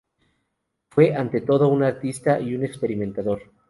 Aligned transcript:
Fue 0.89 1.13
ante 1.13 1.41
todo 1.41 1.67
un 1.67 1.83
artista 1.83 2.39
y 2.39 2.55
un 2.55 2.65
experimentador. 2.65 3.51